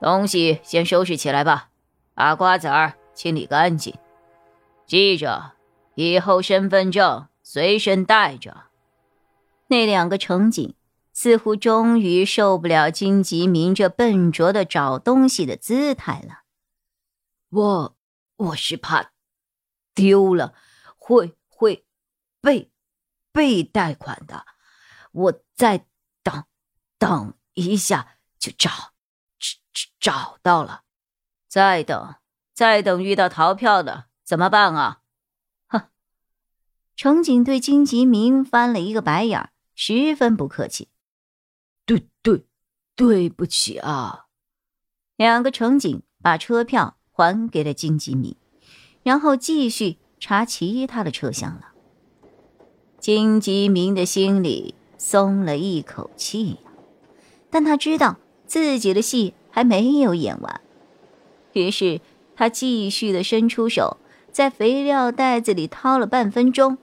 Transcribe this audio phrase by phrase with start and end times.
[0.00, 1.70] 东西先收拾起来吧，
[2.14, 3.94] 把瓜子儿清理干净。
[4.86, 5.52] 记着，
[5.94, 8.64] 以后身份证随身带着。
[9.68, 10.74] 那两个乘警
[11.12, 16.42] 似乎终于受不了金吉明这笨拙的找东西的姿态了。
[17.48, 17.96] 我
[18.36, 19.12] 我是怕
[19.94, 20.54] 丢了，
[20.96, 21.86] 会会
[22.40, 22.70] 被
[23.32, 24.44] 被贷款的。
[25.10, 25.86] 我再
[26.22, 26.44] 等
[26.98, 28.92] 等一下就找。
[30.06, 30.82] 找到了，
[31.48, 32.14] 再等，
[32.54, 35.00] 再等遇到逃票的怎么办啊？
[35.66, 35.88] 哼！
[36.94, 40.90] 乘警对金吉明翻了一个白眼，十分不客气。
[41.84, 42.46] 对对，
[42.94, 44.26] 对不起啊！
[45.16, 48.36] 两个乘警把车票还给了金吉明，
[49.02, 51.72] 然后继续查其他的车厢了。
[53.00, 56.58] 金吉明的心里松了一口气呀，
[57.50, 59.34] 但他知道自己的戏。
[59.56, 60.60] 还没有演完，
[61.54, 62.02] 于是
[62.36, 63.96] 他继续的伸出手，
[64.30, 66.76] 在肥料袋子里掏了半分钟。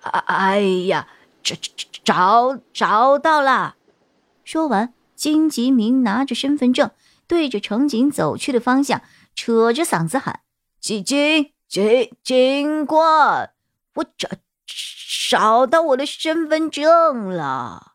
[0.00, 1.08] 哎呀，
[1.42, 3.76] 找找找找到了！
[4.44, 6.90] 说完，金吉明拿着身份证，
[7.26, 9.02] 对着乘警走去的方向，
[9.34, 10.40] 扯着嗓子喊
[10.80, 13.50] ：“警警警警官，
[13.96, 14.26] 我找
[15.28, 17.92] 找到我的身份证了！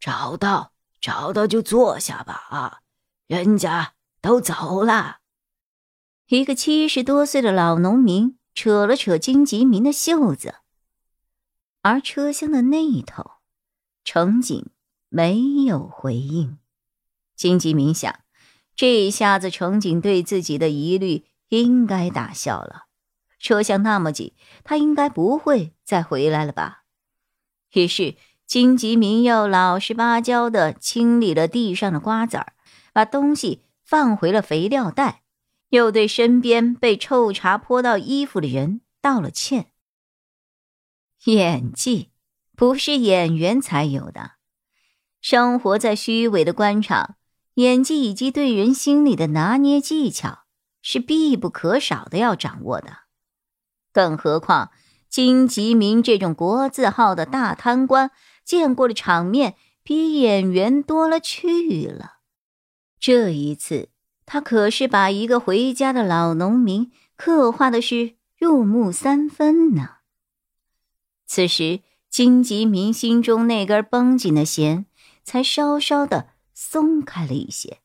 [0.00, 2.80] 找到。”找到就坐下吧，啊，
[3.26, 5.18] 人家都走了。
[6.26, 10.56] 一个七十多岁的老农民扯了扯金吉明的袖子，
[11.82, 13.30] 而车厢的那一头，
[14.04, 14.70] 乘警
[15.08, 16.58] 没有回应。
[17.36, 18.20] 金吉明想，
[18.74, 22.86] 这一下子乘警对自己的疑虑应该打消了。
[23.38, 24.34] 车厢那么挤，
[24.64, 26.84] 他应该不会再回来了吧？
[27.72, 28.16] 于是。
[28.48, 32.54] 金吉明又老实巴交的清理了地上的瓜子儿，
[32.94, 35.20] 把东西放回了肥料袋，
[35.68, 39.72] 又对身边被臭茶泼到衣服的人道了歉。
[41.26, 42.08] 演技
[42.56, 44.36] 不是演员才有的，
[45.20, 47.16] 生活在虚伪的官场，
[47.56, 50.44] 演技以及对人心理的拿捏技巧
[50.80, 53.00] 是必不可少的要掌握的。
[53.92, 54.70] 更何况
[55.10, 58.10] 金吉明这种国字号的大贪官。
[58.48, 62.20] 见过的场面比演员多了去了，
[62.98, 63.90] 这一次
[64.24, 69.96] 他可是把一个回家的老农民刻画的是入木三分呢。
[71.26, 74.86] 此时金吉明心中那根绷紧的弦
[75.22, 77.80] 才稍稍的松开了一些，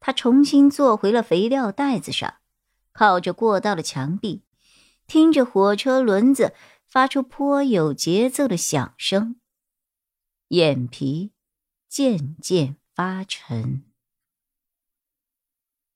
[0.00, 2.36] 他重新坐回了肥料袋子上，
[2.92, 4.42] 靠着过道的墙壁，
[5.06, 6.54] 听着火车轮子
[6.86, 9.36] 发出颇有节奏的响声。
[10.48, 11.32] 眼皮
[11.88, 13.82] 渐渐发沉，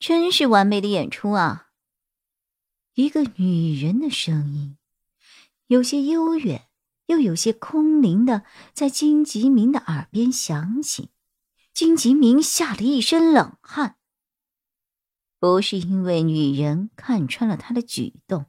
[0.01, 1.71] 真是完美的演出啊！
[2.95, 4.77] 一个女人的声音，
[5.69, 6.69] 有些悠远，
[7.07, 11.11] 又有些空灵的，在金吉明的耳边响起。
[11.73, 13.99] 金吉明吓了一身冷汗，
[15.39, 18.47] 不是因为女人看穿了他的举动，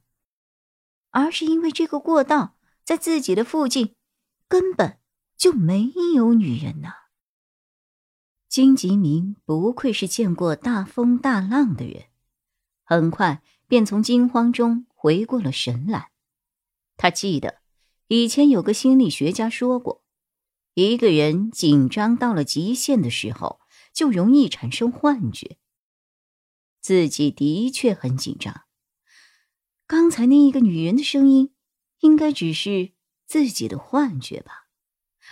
[1.11, 3.95] 而是因为这个过道在自己的附近，
[4.47, 4.99] 根本。
[5.41, 6.93] 就没有女人呐。
[8.47, 12.09] 金吉明不愧是见过大风大浪的人，
[12.83, 16.11] 很快便从惊慌中回过了神来。
[16.95, 17.61] 他记得
[18.07, 20.03] 以前有个心理学家说过，
[20.75, 25.57] 一个人紧张到了极限的时候，就容易产生幻觉。
[26.81, 28.65] 自己的确很紧张。
[29.87, 31.55] 刚才那一个女人的声音，
[32.01, 32.91] 应该只是
[33.25, 34.60] 自己的幻觉吧。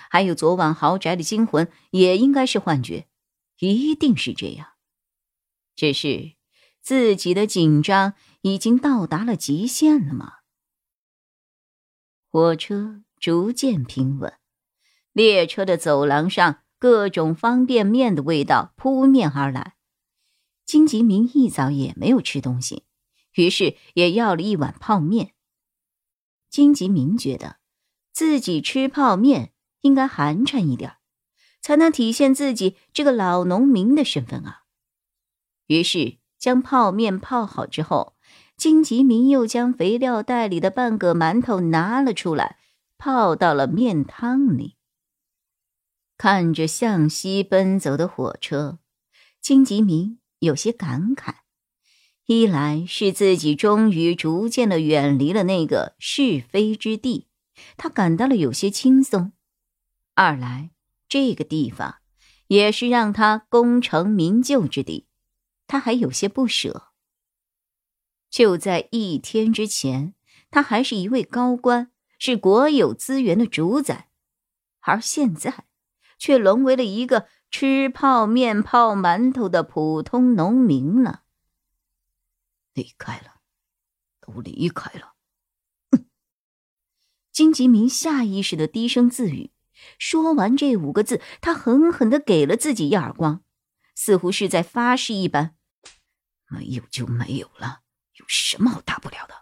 [0.10, 3.08] 还有昨晚豪宅的惊魂，也应该是幻觉，
[3.58, 4.74] 一定是这样。
[5.76, 6.34] 只是
[6.82, 10.34] 自己的紧张已经到达了极限了吗？
[12.30, 14.34] 火车逐渐平稳，
[15.14, 19.76] 列车的走廊上各种方便面的味道扑面而来。
[20.66, 22.84] 金吉明一早也没有吃东西，
[23.34, 25.34] 于是也要了一碗泡面。
[26.50, 27.58] 金吉明觉得
[28.12, 29.54] 自己吃泡面。
[29.82, 30.98] 应该寒碜一点，
[31.62, 34.64] 才能体现自己这个老农民的身份啊。
[35.68, 38.16] 于是将泡面泡好之后，
[38.58, 42.58] 金吉明又将肥料袋里的半个馒头拿了出来，
[42.98, 44.76] 泡到了面汤里。
[46.18, 48.80] 看着向西奔走的火车，
[49.40, 51.36] 金吉明有些感慨：
[52.26, 57.28] 一来是自己终于逐渐的远离了那个是非之地，
[57.78, 59.32] 他感到了有些轻松；
[60.22, 60.72] 二来
[61.08, 62.00] 这个地方
[62.48, 65.08] 也是让他功成名就之地，
[65.66, 66.90] 他还有些不舍。
[68.30, 70.14] 就在一天之前，
[70.52, 74.10] 他还是一位高官，是国有资源的主宰，
[74.82, 75.64] 而现在。
[76.18, 81.24] 却沦为了一个吃泡面、泡馒头的普通农民了。
[82.74, 83.36] 离开了，
[84.20, 85.14] 都离开了。
[87.32, 89.52] 金吉明下意识的低声自语，
[89.98, 93.44] 说完这五个字，他狠狠的给了自己一耳光，
[93.96, 95.56] 似乎是在发誓一般：
[96.48, 97.82] 没有就没有了，
[98.16, 99.36] 有什么好大不了的？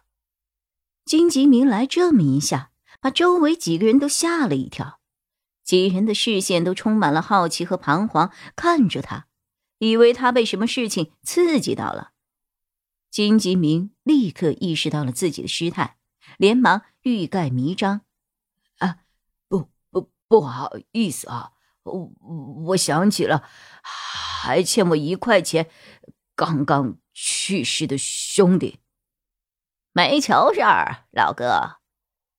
[1.05, 4.99] 金吉明来这么一下，把周围几个人都吓了一跳。
[5.63, 9.27] 几人的视线都充满了好奇和彷徨，看着他，
[9.79, 12.11] 以为他被什么事情刺激到了。
[13.11, 15.97] 金吉明立刻意识到了自己的失态，
[16.37, 18.01] 连忙欲盖弥彰：“，
[20.27, 21.51] 不好意思啊，
[21.83, 22.11] 我
[22.65, 23.43] 我想起了，
[23.81, 25.69] 还欠我一块钱，
[26.35, 28.79] 刚刚去世的兄弟。
[29.93, 31.77] 没求事儿，老哥。”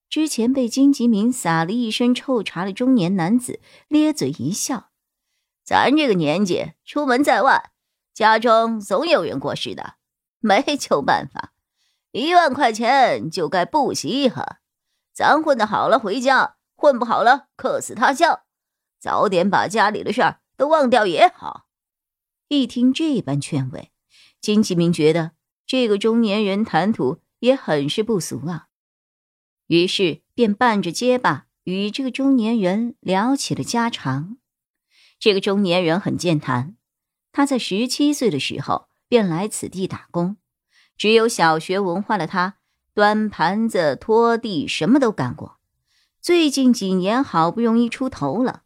[0.09, 4.91] 之前被金吉明撒了一身臭茶的中年男子咧嘴一笑
[5.63, 7.73] ：“咱这个年纪，出门在外，
[8.15, 9.97] 家中总有人过世的，
[10.41, 11.53] 没求办法。
[12.13, 14.61] 一万块钱就该不稀罕。
[15.13, 18.43] 咱混的好了回家，混不好了客死他乡，
[19.01, 21.67] 早点把家里的事儿都忘掉也好。”
[22.47, 23.91] 一听这般劝慰，
[24.41, 25.33] 金启明觉得
[25.67, 28.69] 这个中年人谈吐也很是不俗啊。
[29.67, 34.39] 于是便伴着结巴与这个中年人聊起了家常。
[35.19, 36.77] 这个中年人很健谈，
[37.33, 40.37] 他在十七岁的时候便来此地打工，
[40.97, 42.59] 只有小学文化的他，
[42.95, 45.58] 端盘子、拖地什么都干过。
[46.29, 48.65] 最近几年好不容易出头了，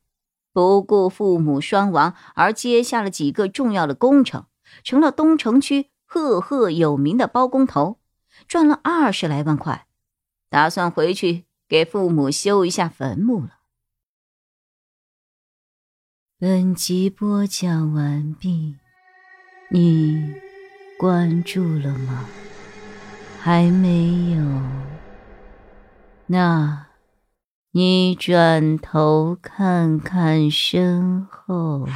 [0.52, 4.46] 不顾父母双亡而接下了几个重要的工程，
[4.82, 8.00] 成了东城区赫赫有名的包工头，
[8.48, 9.86] 赚了二十来万块。
[10.50, 13.60] 打算回去给父母修一下坟墓了。
[16.40, 18.74] 本集播讲完毕，
[19.70, 20.34] 你
[20.98, 22.28] 关注了吗？
[23.38, 24.42] 还没有？
[26.26, 26.88] 那，
[27.74, 31.88] 你转头看看身后。